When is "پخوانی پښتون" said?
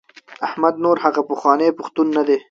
1.29-2.07